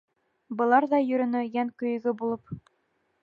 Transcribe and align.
Былар 0.61 0.87
ҙа 0.93 1.01
йөрөнө... 1.09 1.43
йән 1.57 1.71
көйөгө 1.83 2.13
булып. 2.23 2.57